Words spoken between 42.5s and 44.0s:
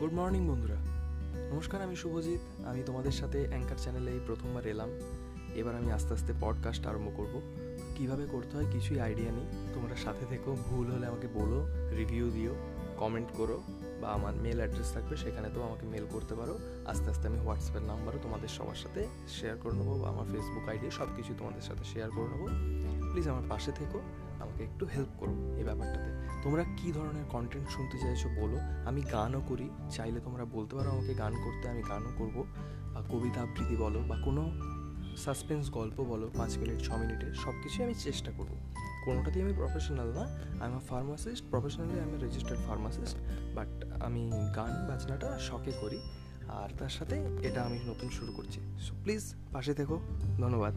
pharmacist but